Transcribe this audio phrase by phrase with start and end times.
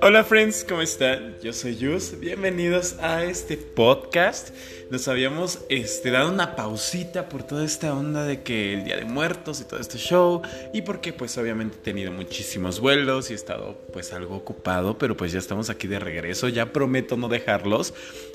[0.00, 1.36] Hola friends, ¿cómo están?
[1.42, 4.50] Yo soy Yus, bienvenidos a este podcast.
[4.90, 9.04] Nos habíamos este, dado una pausita por toda esta onda de que el Día de
[9.04, 10.42] Muertos y todo este show
[10.72, 15.16] y porque pues obviamente he tenido muchísimos vuelos y he estado pues algo ocupado, pero
[15.16, 17.94] pues ya estamos aquí de regreso, ya prometo no dejarlos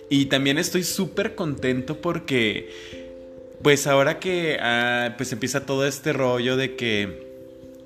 [0.09, 3.06] y también estoy súper contento porque
[3.61, 7.27] pues ahora que ah, pues empieza todo este rollo de que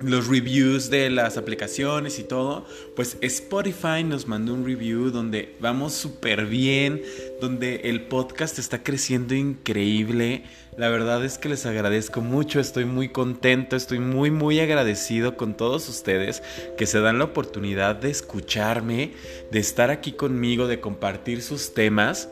[0.02, 5.92] los reviews de las aplicaciones y todo, pues Spotify nos mandó un review donde vamos
[5.92, 7.02] súper bien,
[7.40, 10.44] donde el podcast está creciendo increíble.
[10.76, 15.56] La verdad es que les agradezco mucho, estoy muy contento, estoy muy muy agradecido con
[15.56, 16.42] todos ustedes
[16.76, 19.12] que se dan la oportunidad de escucharme,
[19.50, 22.28] de estar aquí conmigo, de compartir sus temas.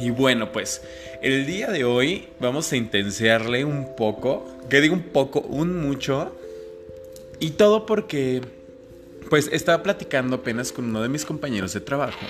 [0.00, 0.80] Y bueno, pues
[1.20, 6.34] el día de hoy vamos a intensearle un poco, que digo un poco, un mucho
[7.38, 8.40] y todo porque,
[9.28, 12.24] pues, estaba platicando apenas con uno de mis compañeros de trabajo.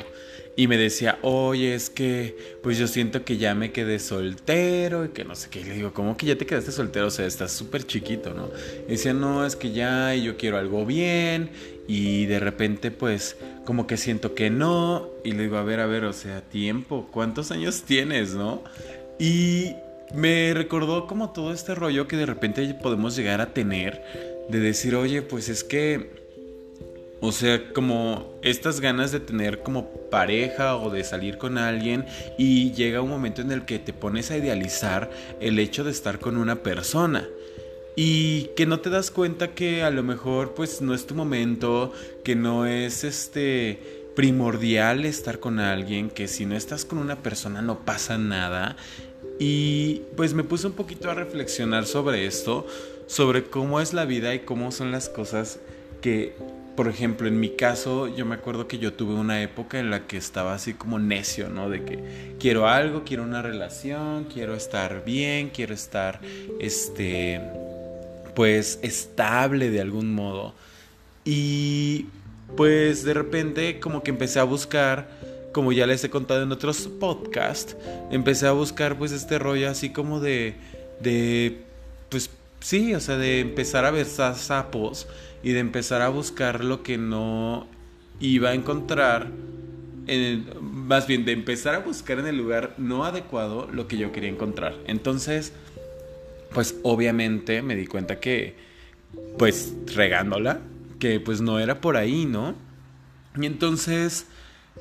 [0.57, 5.09] Y me decía, oye, es que, pues yo siento que ya me quedé soltero y
[5.09, 5.61] que no sé qué.
[5.61, 7.07] Y le digo, ¿cómo que ya te quedaste soltero?
[7.07, 8.51] O sea, estás súper chiquito, ¿no?
[8.87, 11.51] Y decía, no, es que ya yo quiero algo bien.
[11.87, 15.09] Y de repente, pues, como que siento que no.
[15.25, 18.63] Y le digo, a ver, a ver, o sea, tiempo, ¿cuántos años tienes, no?
[19.19, 19.77] Y
[20.15, 24.03] me recordó como todo este rollo que de repente podemos llegar a tener
[24.49, 26.20] de decir, oye, pues es que,
[27.21, 32.07] o sea, como estas ganas de tener como pareja o de salir con alguien
[32.39, 35.11] y llega un momento en el que te pones a idealizar
[35.41, 37.29] el hecho de estar con una persona.
[37.95, 41.93] Y que no te das cuenta que a lo mejor pues no es tu momento,
[42.25, 43.79] que no es este
[44.17, 48.77] primordial estar con alguien, que si no estás con una persona no pasa nada.
[49.39, 52.67] Y pues me puse un poquito a reflexionar sobre esto,
[53.07, 55.59] sobre cómo es la vida y cómo son las cosas
[56.01, 56.35] que,
[56.77, 60.07] por ejemplo, en mi caso, yo me acuerdo que yo tuve una época en la
[60.07, 61.69] que estaba así como necio, ¿no?
[61.69, 66.21] De que quiero algo, quiero una relación, quiero estar bien, quiero estar,
[66.59, 67.41] este,
[68.35, 70.55] pues, estable de algún modo.
[71.25, 72.07] Y
[72.57, 75.09] pues de repente como que empecé a buscar,
[75.53, 77.77] como ya les he contado en otros podcasts,
[78.11, 80.55] empecé a buscar pues este rollo así como de,
[81.01, 81.63] de,
[82.09, 82.31] pues
[82.61, 85.09] Sí, o sea, de empezar a ver sapos
[85.43, 87.67] y de empezar a buscar lo que no
[88.21, 89.29] iba a encontrar.
[90.07, 94.13] En más bien, de empezar a buscar en el lugar no adecuado lo que yo
[94.13, 94.75] quería encontrar.
[94.87, 95.53] Entonces,
[96.53, 98.57] pues obviamente me di cuenta que,
[99.39, 100.61] pues regándola,
[100.99, 102.55] que pues no era por ahí, ¿no?
[103.41, 104.27] Y entonces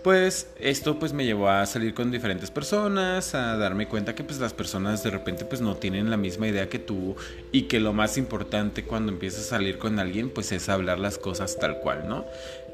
[0.03, 4.39] pues esto pues me llevó a salir con diferentes personas, a darme cuenta que pues
[4.39, 7.15] las personas de repente pues no tienen la misma idea que tú
[7.51, 11.17] y que lo más importante cuando empiezas a salir con alguien pues es hablar las
[11.17, 12.25] cosas tal cual, ¿no?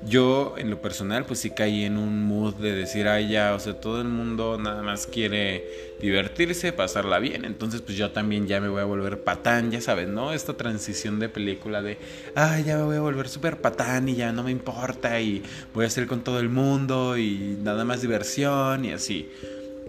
[0.07, 3.59] Yo en lo personal pues sí caí en un mood de decir, ay ya, o
[3.59, 8.61] sea, todo el mundo nada más quiere divertirse, pasarla bien, entonces pues yo también ya
[8.61, 10.33] me voy a volver patán, ya sabes, ¿no?
[10.33, 11.97] Esta transición de película de,
[12.35, 15.41] ay ya me voy a volver súper patán y ya no me importa y
[15.73, 19.31] voy a hacer con todo el mundo y nada más diversión y así.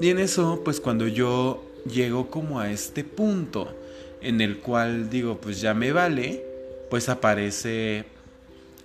[0.00, 3.74] Y en eso pues cuando yo llego como a este punto
[4.22, 6.42] en el cual digo pues ya me vale,
[6.88, 8.04] pues aparece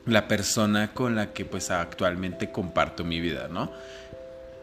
[0.05, 3.71] la persona con la que pues actualmente comparto mi vida, ¿no?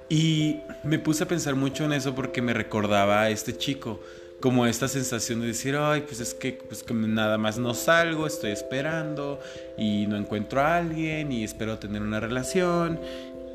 [0.08, 4.00] Y me puse a pensar mucho en eso porque me recordaba a este chico,
[4.40, 8.26] como esta sensación de decir, ay, pues es que, pues que nada más no salgo,
[8.26, 9.40] estoy esperando
[9.76, 13.00] y no encuentro a alguien y espero tener una relación.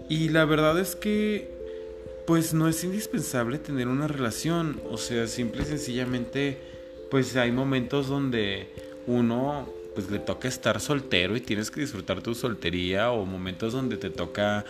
[0.10, 1.50] Y la verdad es que,
[2.28, 6.58] pues no es indispensable tener una relación, o sea, simple y sencillamente,
[7.10, 8.68] pues hay momentos donde
[9.08, 13.98] uno pues le toca estar soltero y tienes que disfrutar tu soltería o momentos donde
[13.98, 14.66] te toca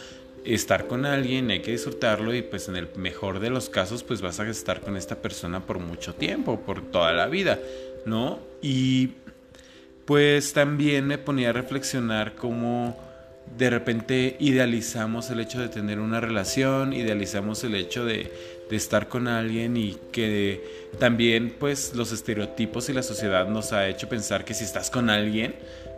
[0.45, 4.22] estar con alguien, hay que disfrutarlo y pues en el mejor de los casos pues
[4.22, 7.59] vas a estar con esta persona por mucho tiempo, por toda la vida,
[8.06, 8.39] ¿no?
[8.62, 9.12] Y
[10.06, 12.98] pues también me ponía a reflexionar cómo
[13.57, 18.31] de repente idealizamos el hecho de tener una relación, idealizamos el hecho de
[18.74, 23.88] de estar con alguien y que también pues los estereotipos y la sociedad nos ha
[23.88, 25.54] hecho pensar que si estás con alguien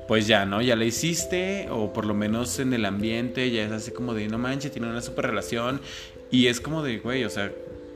[0.10, 0.62] pues ya, ¿no?
[0.62, 4.28] Ya la hiciste o por lo menos en el ambiente ya es así como de
[4.28, 5.80] no manches, tiene una super relación
[6.30, 7.50] y es como de, güey, o sea,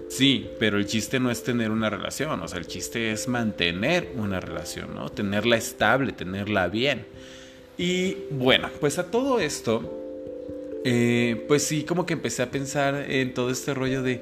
[0.08, 4.14] sí, pero el chiste no es tener una relación, o sea, el chiste es mantener
[4.16, 5.10] una relación, ¿no?
[5.10, 7.06] Tenerla estable, tenerla bien.
[7.78, 10.00] Y bueno, pues a todo esto,
[10.86, 14.22] eh, pues sí, como que empecé a pensar en todo este rollo de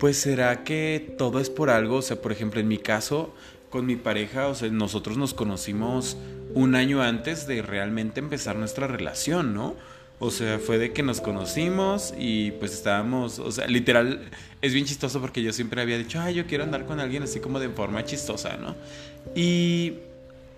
[0.00, 3.34] pues será que todo es por algo, o sea, por ejemplo, en mi caso,
[3.68, 6.16] con mi pareja, o sea, nosotros nos conocimos
[6.54, 9.76] un año antes de realmente empezar nuestra relación, ¿no?
[10.18, 14.22] O sea, fue de que nos conocimos y pues estábamos, o sea, literal,
[14.62, 17.38] es bien chistoso porque yo siempre había dicho, ay, yo quiero andar con alguien así
[17.38, 18.76] como de forma chistosa, ¿no?
[19.34, 19.98] Y,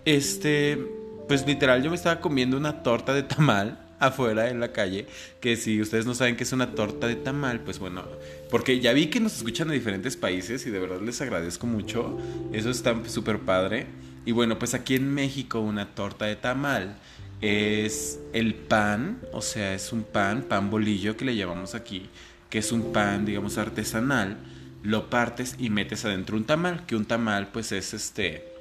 [0.05, 0.79] este,
[1.27, 5.07] pues literal, yo me estaba comiendo una torta de tamal afuera en la calle,
[5.41, 8.05] que si ustedes no saben qué es una torta de tamal, pues bueno,
[8.51, 12.19] porque ya vi que nos escuchan de diferentes países y de verdad les agradezco mucho,
[12.53, 13.87] eso está súper padre.
[14.25, 16.97] Y bueno, pues aquí en México una torta de tamal
[17.41, 22.09] es el pan, o sea, es un pan, pan bolillo que le llamamos aquí,
[22.51, 24.37] que es un pan, digamos, artesanal,
[24.83, 28.52] lo partes y metes adentro un tamal, que un tamal pues es este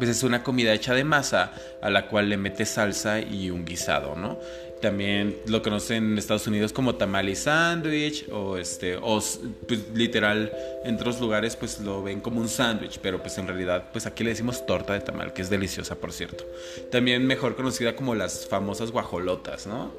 [0.00, 1.52] pues es una comida hecha de masa
[1.82, 4.38] a la cual le metes salsa y un guisado, ¿no?
[4.80, 9.22] También lo conocen en Estados Unidos como tamale sandwich o este o
[9.68, 10.50] pues, literal
[10.86, 14.24] en otros lugares pues lo ven como un sándwich, pero pues en realidad pues aquí
[14.24, 16.46] le decimos torta de tamal, que es deliciosa por cierto.
[16.90, 19.92] También mejor conocida como las famosas guajolotas, ¿no?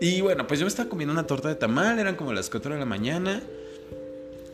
[0.00, 2.72] Y bueno, pues yo me estaba comiendo una torta de tamal, eran como las 4
[2.72, 3.42] de la mañana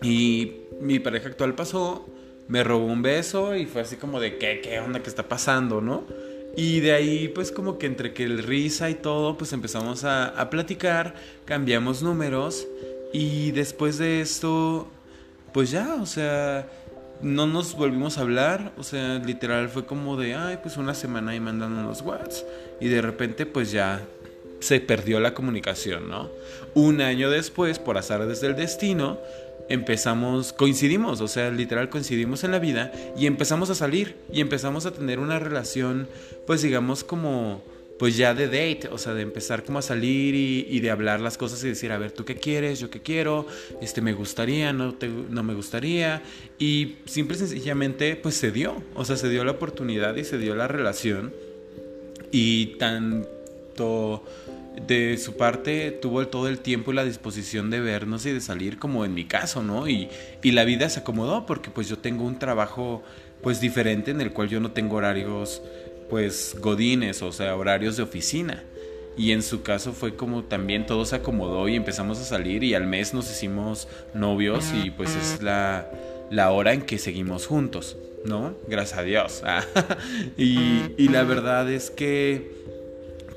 [0.03, 2.05] y mi pareja actual pasó
[2.49, 5.81] me robó un beso y fue así como de, ¿qué, qué onda, qué está pasando,
[5.81, 6.05] no?
[6.57, 10.29] Y de ahí, pues como que entre que el risa y todo, pues empezamos a,
[10.29, 11.15] a platicar,
[11.45, 12.67] cambiamos números
[13.13, 14.89] y después de esto,
[15.53, 16.69] pues ya, o sea,
[17.23, 21.33] no nos volvimos a hablar, o sea, literal fue como de, ay, pues una semana
[21.33, 22.45] ahí mandando los whats
[22.81, 24.03] y de repente pues ya
[24.61, 26.31] se perdió la comunicación, ¿no?
[26.75, 29.19] Un año después, por azar desde el destino,
[29.69, 34.87] empezamos, coincidimos, o sea, literal coincidimos en la vida y empezamos a salir y empezamos
[34.87, 36.09] a tener una relación,
[36.47, 37.63] pues digamos como,
[37.99, 41.37] pues ya de date, o sea, de empezar como a salir y, de hablar las
[41.37, 42.79] cosas y decir, a ver, ¿tú qué quieres?
[42.79, 43.47] ¿Yo qué quiero?
[43.83, 46.23] Este, me gustaría, no, te, no me gustaría.
[46.59, 50.39] Y simple y sencillamente, pues se dio, o sea, se dio la oportunidad y se
[50.39, 51.33] dio la relación.
[52.31, 54.23] Y tanto
[54.87, 58.79] de su parte tuvo todo el tiempo y la disposición de vernos y de salir
[58.79, 59.89] como en mi caso, ¿no?
[59.89, 60.09] Y,
[60.43, 63.03] y la vida se acomodó porque pues yo tengo un trabajo
[63.43, 65.63] pues diferente en el cual yo no tengo horarios
[66.11, 68.63] pues godines, o sea, horarios de oficina.
[69.17, 72.75] Y en su caso fue como también todo se acomodó y empezamos a salir y
[72.75, 75.91] al mes nos hicimos novios y pues es la,
[76.31, 78.55] la hora en que seguimos juntos, ¿no?
[78.69, 79.43] Gracias a Dios.
[80.37, 82.53] y, y la verdad es que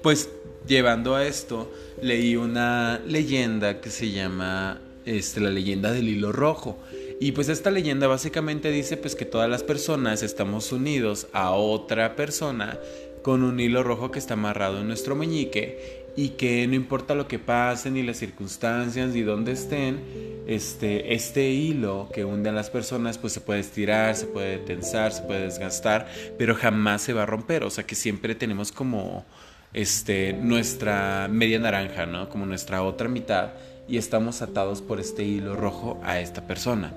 [0.03, 0.29] pues
[0.71, 1.69] llevando a esto,
[2.01, 6.79] leí una leyenda que se llama este, la leyenda del hilo rojo.
[7.19, 12.15] Y pues esta leyenda básicamente dice pues que todas las personas estamos unidos a otra
[12.15, 12.79] persona
[13.21, 17.27] con un hilo rojo que está amarrado en nuestro meñique y que no importa lo
[17.27, 19.99] que pase ni las circunstancias ni dónde estén,
[20.47, 25.11] este, este hilo que hunde a las personas pues se puede estirar, se puede tensar,
[25.11, 26.07] se puede desgastar,
[26.37, 29.25] pero jamás se va a romper, o sea que siempre tenemos como
[29.73, 32.29] este, nuestra media naranja, ¿no?
[32.29, 33.51] Como nuestra otra mitad
[33.87, 36.93] y estamos atados por este hilo rojo a esta persona.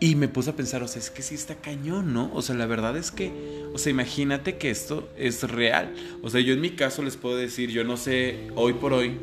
[0.00, 2.30] Y me puse a pensar, o sea, es que sí está cañón, ¿no?
[2.34, 3.32] O sea, la verdad es que,
[3.72, 5.94] o sea, imagínate que esto es real.
[6.22, 9.18] O sea, yo en mi caso les puedo decir, yo no sé, hoy por hoy,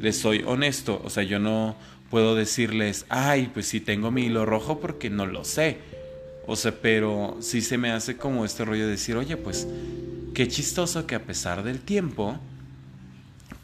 [0.00, 1.76] les soy honesto, o sea, yo no
[2.10, 5.78] puedo decirles, ay, pues sí tengo mi hilo rojo porque no lo sé.
[6.46, 9.68] O sea, pero sí se me hace como este rollo de decir, oye, pues
[10.38, 12.36] Qué chistoso que a pesar del tiempo,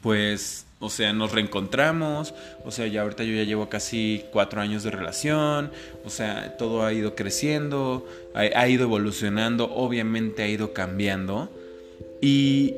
[0.02, 2.34] pues, o sea, nos reencontramos,
[2.64, 5.70] o sea, ya ahorita yo ya llevo casi cuatro años de relación,
[6.04, 11.48] o sea, todo ha ido creciendo, ha, ido evolucionando, obviamente ha ido cambiando,
[12.20, 12.75] y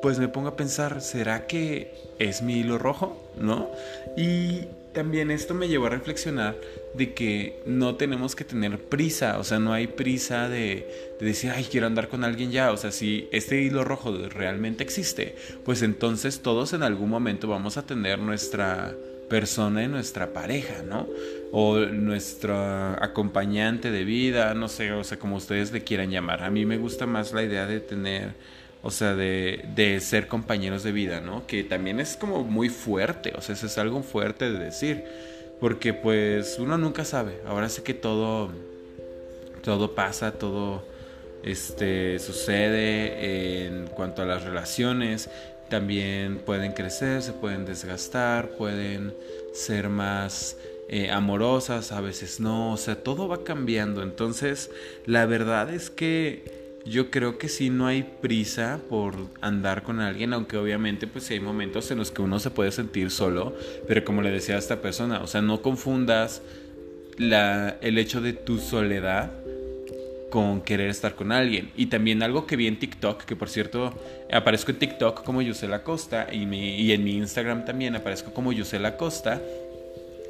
[0.00, 3.30] pues me pongo a pensar, ¿será que es mi hilo rojo?
[3.38, 3.70] ¿No?
[4.16, 4.60] Y
[4.94, 6.56] también esto me llevó a reflexionar
[6.94, 11.66] de que no tenemos que tener prisa, o sea, no hay prisa de, decir, ay,
[11.70, 15.34] quiero andar con alguien ya, o sea, si este hilo rojo realmente existe,
[15.64, 18.94] pues entonces todos en algún momento vamos a tener nuestra
[19.28, 21.08] persona y nuestra pareja, ¿no?
[21.50, 26.44] O nuestra acompañante de vida, no sé, o sea, como ustedes le quieran llamar.
[26.44, 28.34] A mí me gusta más la idea de tener
[28.86, 31.46] o sea, de, de, ser compañeros de vida, ¿no?
[31.46, 35.04] Que también es como muy fuerte, o sea, eso es algo fuerte de decir,
[35.64, 38.50] porque pues uno nunca sabe, ahora sé que todo,
[39.62, 40.84] todo pasa, todo
[41.42, 45.30] este, sucede en cuanto a las relaciones,
[45.70, 49.14] también pueden crecer, se pueden desgastar, pueden
[49.54, 50.58] ser más
[50.90, 54.70] eh, amorosas, a veces no, o sea, todo va cambiando, entonces
[55.06, 60.32] la verdad es que yo creo que sí no hay prisa por andar con alguien,
[60.32, 63.56] aunque obviamente pues hay momentos en los que uno se puede sentir solo,
[63.88, 66.42] pero como le decía a esta persona, o sea, no confundas
[67.16, 69.32] la, el hecho de tu soledad
[70.30, 71.70] con querer estar con alguien.
[71.76, 73.94] Y también algo que vi en TikTok, que por cierto
[74.32, 78.96] aparezco en TikTok como Yusela Costa y, y en mi Instagram también aparezco como Yusela
[78.96, 79.40] Costa.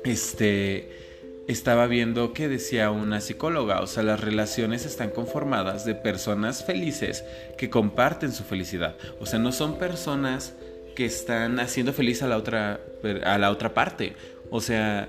[0.04, 1.03] Este,
[1.46, 7.24] estaba viendo que decía una psicóloga, o sea, las relaciones están conformadas de personas felices
[7.58, 8.96] que comparten su felicidad.
[9.20, 10.54] O sea, no son personas
[10.94, 12.80] que están haciendo feliz a la otra,
[13.24, 14.14] a la otra parte.
[14.50, 15.08] O sea,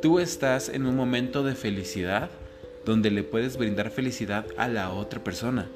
[0.00, 2.30] tú estás en un momento de felicidad
[2.84, 5.68] donde le puedes brindar felicidad a la otra persona.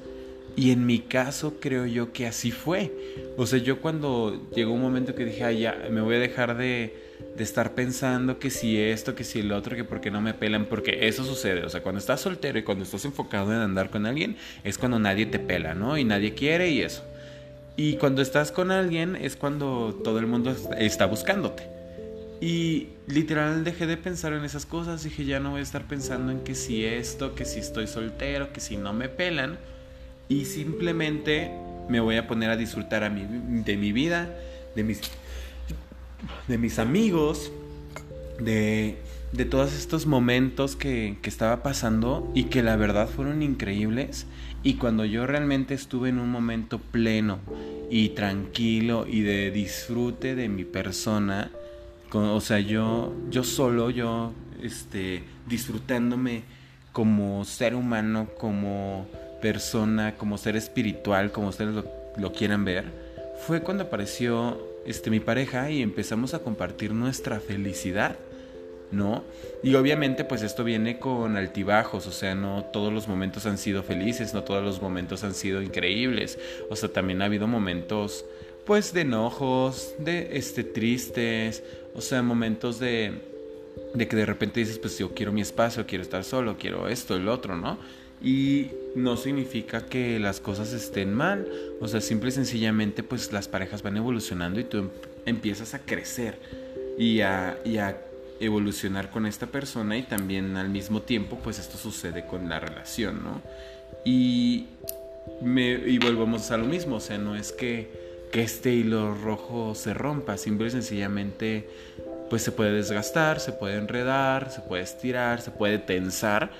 [0.55, 2.91] Y en mi caso creo yo que así fue.
[3.37, 6.57] O sea, yo cuando llegó un momento que dije, ay, ya, me voy a dejar
[6.57, 10.33] de, de estar pensando que si esto, que si el otro, que porque no me
[10.33, 11.63] pelan, porque eso sucede.
[11.63, 14.99] O sea, cuando estás soltero y cuando estás enfocado en andar con alguien, es cuando
[14.99, 15.97] nadie te pela, ¿no?
[15.97, 17.03] Y nadie quiere y eso.
[17.77, 21.63] Y cuando estás con alguien es cuando todo el mundo está buscándote.
[22.41, 26.31] Y literal dejé de pensar en esas cosas, dije ya no voy a estar pensando
[26.31, 29.57] en que si esto, que si estoy soltero, que si no me pelan.
[30.27, 31.51] Y simplemente
[31.87, 34.29] me voy a poner a disfrutar de mi vida,
[34.75, 35.01] de mis,
[36.47, 37.51] de mis amigos,
[38.39, 38.97] de,
[39.31, 44.25] de todos estos momentos que, que estaba pasando y que la verdad fueron increíbles.
[44.63, 47.39] Y cuando yo realmente estuve en un momento pleno
[47.89, 51.51] y tranquilo y de disfrute de mi persona,
[52.11, 56.43] o sea, yo, yo solo, yo este, disfrutándome
[56.91, 59.07] como ser humano, como
[59.41, 61.85] persona, como ser espiritual, como ustedes lo,
[62.17, 62.85] lo quieran ver,
[63.45, 68.17] fue cuando apareció este, mi pareja y empezamos a compartir nuestra felicidad
[68.91, 69.23] ¿no?
[69.61, 73.83] Y obviamente pues esto viene con altibajos, o sea, no todos los momentos han sido
[73.83, 78.25] felices, no todos los momentos han sido increíbles, o sea, también ha habido momentos
[78.65, 81.63] pues de enojos, de este tristes,
[81.95, 83.29] o sea, momentos de
[83.93, 87.15] de que de repente dices, pues yo quiero mi espacio, quiero estar solo, quiero esto,
[87.15, 87.79] el otro, ¿no?
[88.21, 91.47] Y no significa que las cosas estén mal,
[91.79, 94.89] o sea, simple y sencillamente pues las parejas van evolucionando y tú em,
[95.25, 96.37] empiezas a crecer
[96.97, 98.01] y a, y a
[98.39, 103.23] evolucionar con esta persona y también al mismo tiempo pues esto sucede con la relación,
[103.23, 103.41] ¿no?
[104.03, 104.67] Y,
[105.41, 109.75] me, y volvemos a lo mismo, o sea, no es que, que este hilo rojo
[109.75, 111.67] se rompa, simple y sencillamente
[112.29, 116.51] pues se puede desgastar, se puede enredar, se puede estirar, se puede tensar,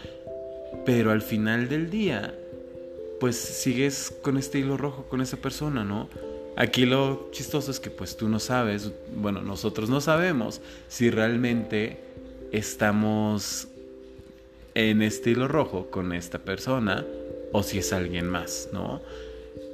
[0.85, 2.33] pero al final del día
[3.19, 6.09] pues sigues con este hilo rojo con esa persona, ¿no?
[6.55, 11.97] Aquí lo chistoso es que pues tú no sabes, bueno, nosotros no sabemos si realmente
[12.51, 13.67] estamos
[14.75, 17.05] en estilo rojo con esta persona
[17.51, 19.01] o si es alguien más, ¿no?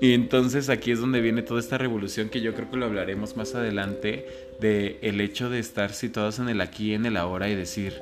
[0.01, 3.37] Y entonces aquí es donde viene toda esta revolución que yo creo que lo hablaremos
[3.37, 4.25] más adelante
[4.59, 8.01] de el hecho de estar situados en el aquí, en el ahora y decir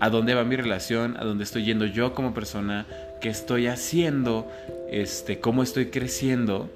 [0.00, 2.86] a dónde va mi relación, a dónde estoy yendo yo como persona,
[3.20, 4.50] qué estoy haciendo,
[4.90, 6.68] este, cómo estoy creciendo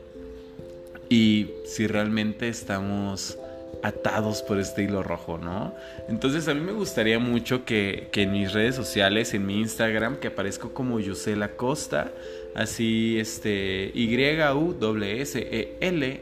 [1.09, 3.38] y si realmente estamos
[3.83, 5.75] atados por este hilo rojo, ¿no?
[6.09, 10.29] Entonces a mí me gustaría mucho que, en mis redes sociales, en mi Instagram, que
[10.29, 12.12] aparezco como Yusela Costa,
[12.55, 14.52] así este Y-U-S-E-L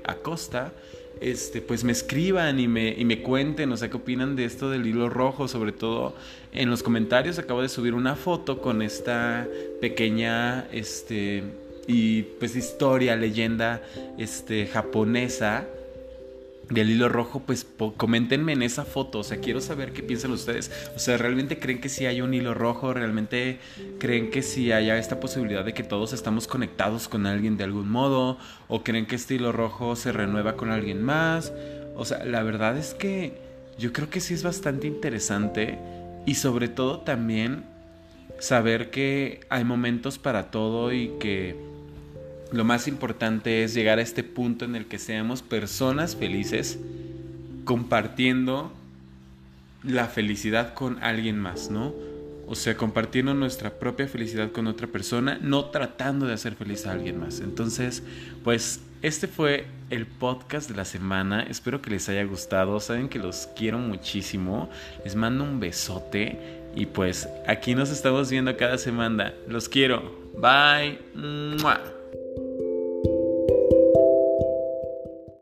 [0.04, 0.72] Acosta,
[1.20, 4.70] este, pues me escriban y me, y me cuenten, o sea, qué opinan de esto
[4.70, 6.14] del hilo rojo, sobre todo
[6.52, 7.38] en los comentarios.
[7.38, 9.46] Acabo de subir una foto con esta
[9.80, 11.42] pequeña, este,
[11.86, 13.82] y pues historia, leyenda
[14.18, 15.66] este, japonesa
[16.70, 20.70] del hilo rojo, pues coméntenme en esa foto, o sea, quiero saber qué piensan ustedes,
[20.94, 22.94] o sea, ¿realmente creen que sí hay un hilo rojo?
[22.94, 23.58] ¿Realmente
[23.98, 27.90] creen que sí haya esta posibilidad de que todos estamos conectados con alguien de algún
[27.90, 28.38] modo?
[28.68, 31.52] ¿O creen que este hilo rojo se renueva con alguien más?
[31.96, 33.34] O sea, la verdad es que
[33.78, 35.78] yo creo que sí es bastante interesante
[36.24, 37.64] y sobre todo también
[38.38, 41.69] saber que hay momentos para todo y que
[42.52, 46.78] lo más importante es llegar a este punto en el que seamos personas felices
[47.64, 48.72] compartiendo
[49.82, 51.94] la felicidad con alguien más, ¿no?
[52.46, 56.92] O sea, compartiendo nuestra propia felicidad con otra persona, no tratando de hacer feliz a
[56.92, 57.38] alguien más.
[57.38, 58.02] Entonces,
[58.42, 61.44] pues este fue el podcast de la semana.
[61.44, 62.80] Espero que les haya gustado.
[62.80, 64.68] Saben que los quiero muchísimo.
[65.04, 66.58] Les mando un besote.
[66.74, 69.32] Y pues aquí nos estamos viendo cada semana.
[69.48, 70.18] Los quiero.
[70.34, 70.98] Bye.